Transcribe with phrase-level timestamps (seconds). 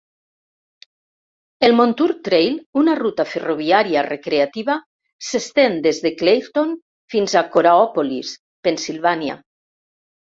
[1.67, 4.79] El Montour Trail, una ruta ferroviària recreativa,
[5.27, 6.75] s'estén des de Clairton
[7.17, 8.33] fins a Coraopolis,
[8.69, 9.41] Pennsylvania.